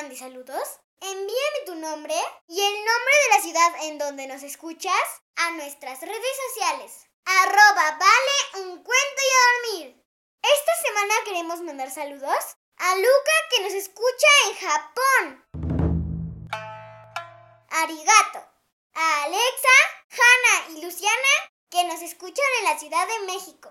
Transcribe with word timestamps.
Mande 0.00 0.16
saludos, 0.16 0.80
envíame 1.02 1.66
tu 1.66 1.74
nombre 1.74 2.14
y 2.48 2.58
el 2.58 2.74
nombre 2.74 3.14
de 3.22 3.36
la 3.36 3.42
ciudad 3.42 3.84
en 3.84 3.98
donde 3.98 4.26
nos 4.28 4.42
escuchas 4.42 4.94
a 5.36 5.50
nuestras 5.50 6.00
redes 6.00 6.36
sociales. 6.48 7.04
Arroba 7.26 7.98
vale 7.98 8.64
un 8.64 8.82
cuento 8.82 9.20
y 9.20 9.30
a 9.30 9.44
dormir. 9.52 10.04
Esta 10.40 10.72
semana 10.86 11.14
queremos 11.26 11.60
mandar 11.60 11.90
saludos 11.90 12.56
a 12.78 12.96
Luca 12.96 13.32
que 13.50 13.62
nos 13.62 13.74
escucha 13.74 14.26
en 14.46 14.54
Japón. 14.68 15.44
Arigato. 17.68 18.38
A 18.94 19.24
Alexa, 19.24 19.76
Hanna 20.12 20.70
y 20.70 20.82
Luciana 20.82 21.52
que 21.68 21.84
nos 21.84 22.00
escuchan 22.00 22.46
en 22.60 22.64
la 22.64 22.78
Ciudad 22.78 23.06
de 23.06 23.26
México. 23.26 23.70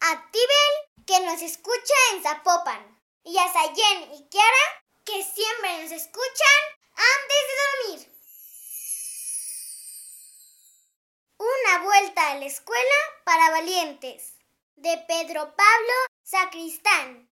A 0.00 0.30
Tibel 0.32 1.06
que 1.06 1.20
nos 1.20 1.40
escucha 1.42 1.94
en 2.12 2.24
Zapopan. 2.24 3.00
Y 3.22 3.38
a 3.38 3.52
Sayen 3.52 4.14
y 4.14 4.28
Kiara 4.30 4.79
que 5.10 5.24
siempre 5.24 5.82
nos 5.82 5.90
escuchan 5.90 6.60
antes 6.94 7.40
de 7.48 7.54
dormir. 7.66 8.00
Una 11.38 11.84
vuelta 11.84 12.30
a 12.30 12.34
la 12.36 12.46
escuela 12.46 12.98
para 13.24 13.50
valientes. 13.50 14.34
De 14.76 14.96
Pedro 15.08 15.54
Pablo 15.56 15.92
Sacristán. 16.22 17.28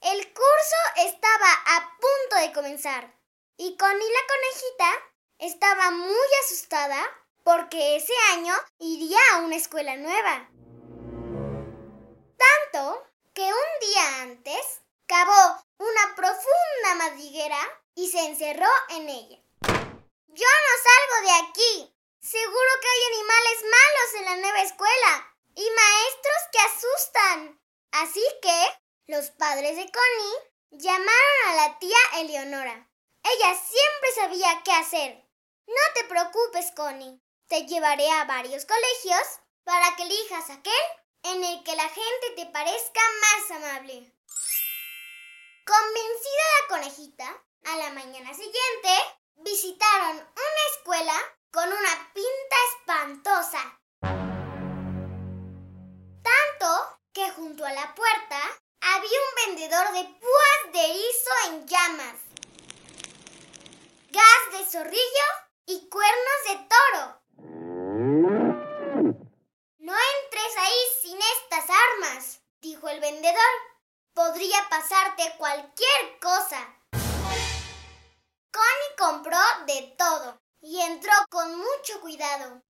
El 0.00 0.32
curso 0.32 0.76
estaba 1.08 1.52
a 1.66 1.98
punto 1.98 2.36
de 2.36 2.52
comenzar 2.52 3.12
y 3.58 3.76
Connie 3.76 4.12
la 4.12 4.26
conejita 4.28 4.90
estaba 5.38 5.90
muy 5.90 6.28
asustada 6.44 7.04
porque 7.44 7.96
ese 7.96 8.14
año 8.32 8.54
iría 8.78 9.18
a 9.34 9.38
una 9.40 9.56
escuela 9.56 9.96
nueva. 9.96 10.48
Tanto 12.38 13.06
que 13.34 13.42
un 13.42 13.80
día 13.80 14.22
antes 14.22 14.79
y 17.94 18.10
se 18.10 18.18
encerró 18.18 18.68
en 18.90 19.08
ella. 19.08 19.38
Yo 19.62 20.46
no 20.46 20.74
salgo 20.84 21.26
de 21.26 21.48
aquí. 21.48 21.96
Seguro 22.20 22.70
que 22.82 22.88
hay 22.88 23.14
animales 23.14 23.64
malos 23.64 24.14
en 24.16 24.24
la 24.26 24.36
nueva 24.36 24.62
escuela 24.62 25.36
y 25.54 25.66
maestros 25.70 26.42
que 26.52 26.58
asustan. 26.58 27.60
Así 27.92 28.22
que 28.42 28.66
los 29.06 29.30
padres 29.30 29.76
de 29.76 29.90
Connie 29.90 30.82
llamaron 30.82 31.48
a 31.48 31.54
la 31.54 31.78
tía 31.78 31.96
Eleonora. 32.16 32.90
Ella 33.22 33.54
siempre 33.54 34.12
sabía 34.16 34.62
qué 34.62 34.72
hacer. 34.72 35.26
No 35.66 35.94
te 35.94 36.04
preocupes, 36.04 36.72
Connie. 36.76 37.20
Te 37.48 37.66
llevaré 37.66 38.08
a 38.10 38.24
varios 38.24 38.66
colegios 38.66 39.40
para 39.64 39.96
que 39.96 40.02
elijas 40.02 40.50
aquel 40.50 40.84
en 41.22 41.42
el 41.42 41.64
que 41.64 41.74
la 41.74 41.88
gente 41.88 42.30
te 42.36 42.46
parezca 42.46 43.00
más 43.22 43.50
amable. 43.50 44.12
Convencida 45.70 46.46
la 46.58 46.68
conejita, 46.74 47.44
a 47.66 47.76
la 47.76 47.90
mañana 47.90 48.34
siguiente 48.34 48.88
visitaron 49.36 50.16
una 50.16 50.62
escuela 50.74 51.14
con 51.52 51.68
una 51.68 52.12
pinta 52.12 52.56
espantosa. 52.70 53.78
Tanto 56.24 56.98
que 57.12 57.30
junto 57.30 57.64
a 57.64 57.72
la 57.72 57.94
puerta 57.94 58.40
había 58.80 59.18
un 59.20 59.46
vendedor 59.46 59.92
de 59.92 60.04
púas 60.18 60.72
de 60.72 60.84
erizo 60.86 61.30
en 61.46 61.68
llamas, 61.68 62.16
gas 64.10 64.58
de 64.58 64.64
zorrillo 64.68 65.39
de 79.66 79.94
todo 79.98 80.40
y 80.60 80.80
entró 80.80 81.12
con 81.30 81.56
mucho 81.56 82.00
cuidado. 82.00 82.62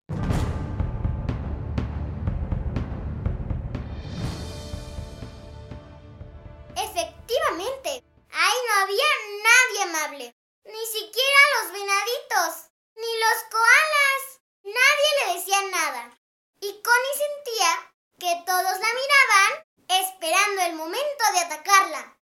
Efectivamente, 6.77 8.04
ahí 8.31 8.59
no 8.69 8.82
había 8.82 9.04
nadie 9.43 9.82
amable, 9.82 10.37
ni 10.65 10.87
siquiera 10.87 11.41
los 11.62 11.72
venaditos, 11.72 12.71
ni 12.94 13.19
los 13.21 13.43
koalas. 13.50 14.41
Nadie 14.62 15.10
le 15.27 15.34
decía 15.34 15.62
nada. 15.71 16.19
Y 16.60 16.82
Connie 16.82 17.16
sentía 17.16 17.93
que 18.19 18.43
todos 18.44 18.78
la 18.78 18.88
miraban 18.94 19.69
esperando 19.88 20.62
el 20.62 20.75
momento 20.75 21.25
de 21.32 21.38
atacarla. 21.41 22.18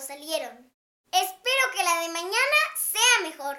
Salieron. 0.00 0.72
Espero 1.10 1.72
que 1.74 1.84
la 1.84 2.00
de 2.00 2.08
mañana 2.08 2.58
sea 2.76 3.28
mejor. 3.28 3.58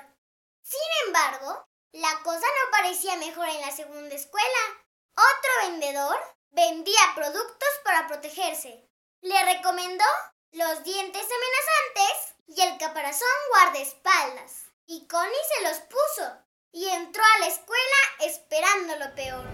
Sin 0.64 1.08
embargo, 1.08 1.68
la 1.92 2.22
cosa 2.24 2.46
no 2.48 2.72
parecía 2.72 3.16
mejor 3.18 3.48
en 3.50 3.62
la 3.62 3.72
segunda 3.72 4.16
escuela. 4.16 4.48
Otro 5.16 5.70
vendedor 5.70 6.18
vendía 6.50 7.14
productos 7.14 7.70
para 7.84 8.08
protegerse. 8.08 8.90
Le 9.22 9.54
recomendó 9.54 10.06
los 10.52 10.84
dientes 10.84 11.22
amenazantes 11.22 12.36
y 12.48 12.62
el 12.62 12.78
caparazón 12.80 13.28
guardaespaldas. 13.52 14.72
Y 14.88 15.08
Connie 15.08 15.36
se 15.56 15.64
los 15.70 15.78
puso 15.82 16.38
y 16.72 16.88
entró 16.90 17.24
a 17.24 17.40
la 17.40 17.48
escuela 17.48 17.98
esperando 18.22 18.96
lo 18.98 19.16
peor. 19.16 19.46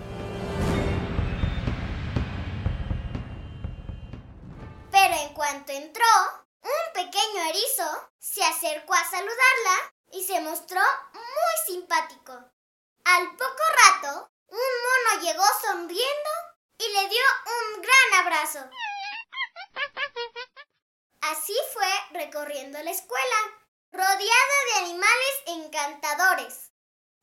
Pero 4.91 5.13
en 5.13 5.33
cuanto 5.33 5.71
entró, 5.73 6.05
un 6.89 6.93
pequeño 6.93 7.43
erizo 7.49 8.09
se 8.19 8.43
acercó 8.43 8.93
a 8.93 9.09
saludarla 9.09 9.93
y 10.11 10.23
se 10.25 10.39
mostró 10.41 10.81
muy 11.13 11.65
simpático. 11.65 12.33
Al 13.05 13.35
poco 13.35 13.63
rato, 13.85 14.31
un 14.47 14.57
mono 14.57 15.21
llegó 15.23 15.43
sonriendo 15.61 16.29
y 16.77 16.87
le 16.93 17.09
dio 17.09 17.21
un 17.45 17.81
gran 17.81 18.25
abrazo. 18.25 18.69
Así 21.21 21.55
fue 21.73 21.91
recorriendo 22.11 22.81
la 22.81 22.91
escuela, 22.91 23.35
rodeada 23.91 24.65
de 24.73 24.79
animales 24.79 25.43
encantadores. 25.47 26.71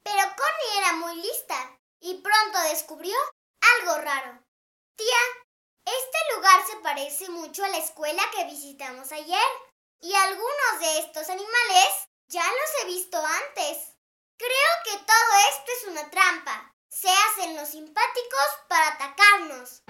Pero 0.03 0.23
Connie 0.23 0.79
era 0.79 0.93
muy 0.93 1.17
lista 1.17 1.79
y 2.01 2.21
pronto 2.21 2.61
descubrió 2.71 3.17
algo 3.81 3.99
raro. 4.03 4.45
Tía, 4.97 5.46
este 5.87 6.19
lugar 6.35 6.67
se 6.67 6.77
parece 6.77 7.29
mucho 7.31 7.65
a 7.65 7.69
la 7.69 7.79
escuela 7.79 8.23
que 8.35 8.45
visitamos 8.47 9.13
ayer 9.13 9.49
y 10.01 10.13
algunos 10.13 10.81
de 10.81 10.99
estos 10.99 11.29
animales 11.31 12.09
ya 12.27 12.43
los 12.43 12.83
he 12.83 12.87
visto 12.87 13.17
antes. 13.19 13.95
Creo 14.37 14.73
que 14.85 14.99
todo 14.99 15.39
esto 15.51 15.73
es 15.73 15.89
una 15.89 16.11
trampa. 16.11 16.75
Se 16.89 17.09
hacen 17.09 17.57
los 17.57 17.69
simpáticos 17.69 18.49
para 18.69 18.89
atacarnos. 18.89 19.83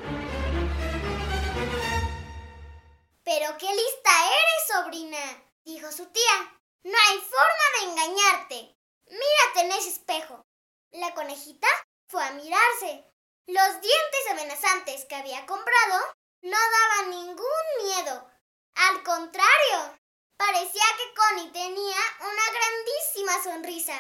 Pero 3.25 3.59
qué 3.59 3.67
lista 3.67 4.11
eres, 4.27 4.67
sobrina, 4.73 5.45
dijo 5.65 5.91
su 5.91 6.07
tía. 6.07 6.61
No 6.85 6.97
hay 7.09 7.19
forma 7.21 7.67
de 7.75 7.91
engañarte. 7.91 8.77
Mírate 9.07 9.61
en 9.61 9.73
ese 9.73 9.89
espejo. 9.89 10.45
La 10.93 11.15
conejita 11.15 11.69
fue 12.07 12.23
a 12.23 12.33
mirarse. 12.33 13.05
Los 13.47 13.81
dientes 13.81 14.27
amenazantes 14.31 15.05
que 15.05 15.15
había 15.15 15.47
comprado 15.47 16.15
no 16.43 16.57
daban 16.59 17.11
ningún 17.11 17.65
miedo. 17.85 18.29
Al 18.75 19.03
contrario, 19.05 19.99
parecía 20.37 20.83
que 20.97 21.15
Connie 21.15 21.53
tenía 21.53 21.97
una 22.21 22.43
grandísima 22.51 23.43
sonrisa. 23.45 23.95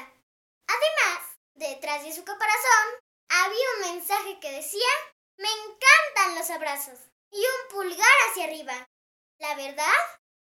Además, 0.67 1.21
detrás 1.55 2.03
de 2.03 2.13
su 2.13 2.25
caparazón 2.25 2.87
había 3.29 3.71
un 3.77 3.95
mensaje 3.95 4.41
que 4.41 4.51
decía, 4.51 4.89
me 5.37 5.49
encantan 5.49 6.35
los 6.35 6.51
abrazos 6.51 6.99
y 7.31 7.39
un 7.39 7.69
pulgar 7.71 8.17
hacia 8.29 8.45
arriba. 8.45 8.89
La 9.39 9.55
verdad 9.55 9.95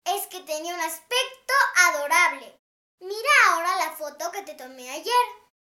es 0.04 0.26
que 0.26 0.40
tenía 0.40 0.74
un 0.74 0.80
aspecto 0.80 1.54
adorable. 1.90 2.58
Mira 2.98 3.30
ahora 3.48 3.76
la 3.76 3.92
foto 3.92 4.32
que 4.32 4.42
te 4.42 4.54
tomé 4.54 4.90
ayer. 4.90 5.26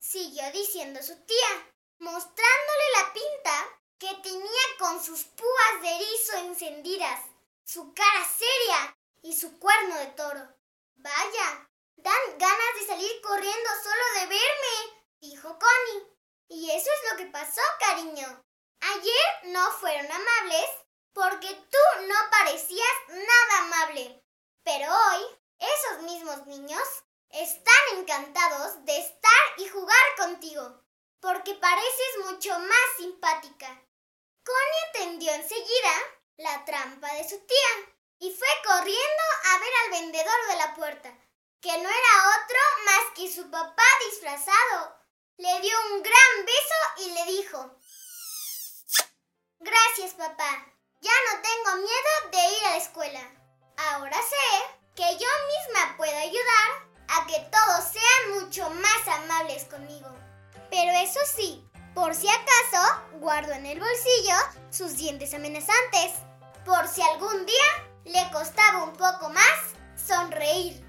siguió 0.01 0.51
diciendo 0.53 1.03
su 1.03 1.15
tía, 1.27 1.73
mostrándole 1.99 2.85
la 2.97 3.13
pinta 3.13 3.81
que 3.99 4.15
tenía 4.23 4.63
con 4.79 5.03
sus 5.03 5.25
púas 5.25 5.83
de 5.83 5.89
erizo 5.97 6.37
encendidas, 6.39 7.21
su 7.65 7.93
cara 7.95 8.25
seria 8.25 8.97
y 9.23 9.37
su 9.37 9.59
cuerno 9.59 9.97
de 9.99 10.07
toro. 10.09 10.55
Vaya, 10.97 11.69
dan 11.97 12.39
ganas 12.39 12.75
de 12.81 12.87
salir 12.87 13.21
corriendo 13.23 13.71
solo 13.83 14.21
de 14.21 14.27
verme, 14.27 15.03
dijo 15.21 15.59
Connie. 15.59 16.19
Y 16.49 16.71
eso 16.71 16.89
es 16.91 17.11
lo 17.11 17.19
que 17.19 17.27
pasó, 17.27 17.61
cariño. 17.79 18.45
Ayer 18.81 19.53
no 19.53 19.71
fueron 19.73 20.11
amables 20.11 20.71
porque 21.13 21.53
tú 21.71 22.03
no 22.07 22.15
parecías 22.31 22.97
nada 23.09 23.59
amable. 23.59 24.25
Pero 24.63 24.87
hoy, 24.93 25.39
esos 25.59 26.03
mismos 26.03 26.47
niños 26.47 26.83
están 27.31 27.99
encantados 27.99 28.85
de 28.85 28.99
estar 28.99 29.43
y 29.59 29.69
jugar 29.69 30.05
contigo, 30.17 30.83
porque 31.21 31.55
pareces 31.55 32.25
mucho 32.25 32.59
más 32.59 32.97
simpática. 32.97 33.67
Connie 34.45 34.87
entendió 34.95 35.33
enseguida 35.33 35.93
la 36.37 36.65
trampa 36.65 37.13
de 37.15 37.29
su 37.29 37.39
tía 37.47 37.95
y 38.21 38.31
fue 38.33 38.49
corriendo 38.65 39.23
a 39.47 39.59
ver 39.59 39.73
al 39.85 39.91
vendedor 39.91 40.47
de 40.49 40.57
la 40.57 40.75
puerta, 40.75 41.13
que 41.61 41.73
no 41.79 41.89
era 41.89 42.43
otro 42.43 42.59
más 42.85 43.15
que 43.15 43.33
su 43.33 43.51
papá 43.51 43.85
disfrazado. 44.11 44.97
Le 45.37 45.61
dio 45.61 45.77
un 45.93 46.03
gran 46.03 46.47
beso 46.47 47.07
y 47.07 47.11
le 47.11 47.25
dijo, 47.27 47.79
Gracias 49.61 50.15
papá, 50.15 50.67
ya 51.01 51.13
no 51.33 51.43
tengo 51.43 51.77
miedo 51.77 52.31
de 52.33 52.57
ir 52.57 52.65
a 52.67 52.71
la 52.71 52.77
escuela. 52.77 53.21
Ahora 53.77 54.17
sé 54.17 54.79
que 54.97 55.17
yo 55.17 55.29
misma 55.47 55.97
puedo 55.97 56.17
ayudar 56.17 56.89
a 57.09 57.27
que 57.27 57.39
todos 57.51 57.85
sean 57.93 58.41
mucho 58.41 58.69
más 58.71 59.09
amables 59.09 59.65
conmigo. 59.65 60.09
Pero 60.71 60.93
eso 60.93 61.21
sí, 61.35 61.65
por 61.95 62.15
si 62.15 62.29
acaso, 62.29 63.19
guardo 63.21 63.53
en 63.53 63.67
el 63.67 63.81
bolsillo 63.81 64.35
sus 64.71 64.97
dientes 64.97 65.33
amenazantes, 65.35 66.13
por 66.65 66.87
si 66.87 67.01
algún 67.03 67.47
día 67.47 67.89
le 68.05 68.31
costaba 68.31 68.85
un 68.85 68.93
poco 68.93 69.31
más 69.31 69.45
sonreír. 69.97 70.85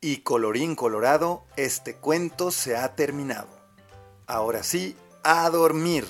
Y 0.00 0.18
colorín 0.18 0.76
colorado, 0.76 1.44
este 1.56 1.96
cuento 1.96 2.50
se 2.50 2.76
ha 2.76 2.94
terminado. 2.94 3.48
Ahora 4.26 4.62
sí, 4.62 4.96
a 5.24 5.50
dormir. 5.50 6.06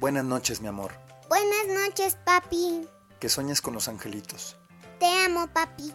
Buenas 0.00 0.24
noches, 0.24 0.60
mi 0.60 0.68
amor. 0.68 0.92
Buenas 1.28 1.66
noches, 1.68 2.16
papi. 2.24 2.88
Que 3.20 3.28
sueñes 3.28 3.62
con 3.62 3.74
los 3.74 3.88
angelitos. 3.88 4.56
Te 4.98 5.06
amo, 5.24 5.46
papi. 5.46 5.94